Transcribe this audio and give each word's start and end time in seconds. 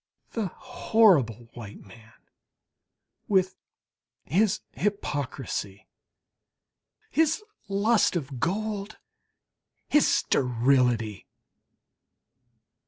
The 0.31 0.47
horrible 0.47 1.51
white 1.53 1.81
man, 1.81 2.13
with 3.27 3.55
his 4.25 4.61
hypocrisy, 4.71 5.85
his 7.11 7.43
lust 7.67 8.15
of 8.15 8.39
gold, 8.39 8.97
his 9.89 10.07
sterility! 10.07 11.27